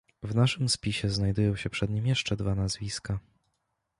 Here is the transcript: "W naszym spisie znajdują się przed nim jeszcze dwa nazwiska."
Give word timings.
"W 0.23 0.35
naszym 0.35 0.69
spisie 0.69 1.09
znajdują 1.09 1.55
się 1.55 1.69
przed 1.69 1.89
nim 1.89 2.07
jeszcze 2.07 2.35
dwa 2.35 2.55
nazwiska." 2.55 3.19